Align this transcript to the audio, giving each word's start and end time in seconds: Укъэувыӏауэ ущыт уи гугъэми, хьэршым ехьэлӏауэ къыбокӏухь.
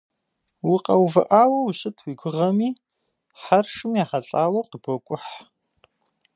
Укъэувыӏауэ 0.71 1.59
ущыт 1.67 1.97
уи 2.03 2.13
гугъэми, 2.19 2.69
хьэршым 3.41 3.91
ехьэлӏауэ 4.03 4.61
къыбокӏухь. 4.69 5.31